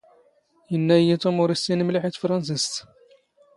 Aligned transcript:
ⵉⵏⵏⴰ 0.73 0.95
ⵉⵢⵉ 0.99 1.15
ⵟⵓⵎ 1.21 1.35
ⵓⵔ 1.41 1.49
ⵉⵙⵙⵉⵏ 1.55 1.79
ⵎⵍⵉⵃ 1.85 2.03
ⵉ 2.07 2.09
ⵜⴼⵕⴰⵏⵚⵉⵚⵜ. 2.15 2.73